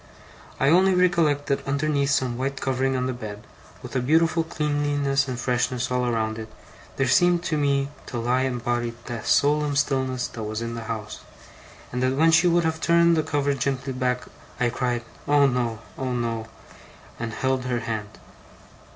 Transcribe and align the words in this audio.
I 0.59 0.69
only 0.69 0.95
recollect 0.95 1.45
that 1.45 1.67
underneath 1.67 2.09
some 2.09 2.35
white 2.35 2.59
covering 2.59 2.95
on 2.95 3.05
the 3.05 3.13
bed, 3.13 3.43
with 3.83 3.95
a 3.95 3.99
beautiful 3.99 4.43
cleanliness 4.43 5.27
and 5.27 5.39
freshness 5.39 5.91
all 5.91 6.07
around 6.07 6.39
it, 6.39 6.51
there 6.95 7.05
seemed 7.07 7.43
to 7.43 7.55
me 7.55 7.89
to 8.07 8.17
lie 8.17 8.41
embodied 8.41 8.95
the 9.05 9.21
solemn 9.21 9.75
stillness 9.75 10.25
that 10.29 10.41
was 10.41 10.59
in 10.59 10.73
the 10.73 10.85
house; 10.85 11.19
and 11.91 12.01
that 12.01 12.15
when 12.15 12.31
she 12.31 12.47
would 12.47 12.63
have 12.63 12.81
turned 12.81 13.15
the 13.15 13.21
cover 13.21 13.53
gently 13.53 13.93
back, 13.93 14.23
I 14.59 14.71
cried: 14.71 15.03
'Oh 15.27 15.45
no! 15.45 15.81
oh 15.99 16.13
no!' 16.13 16.47
and 17.19 17.31
held 17.33 17.65
her 17.65 17.81
hand. 17.81 18.17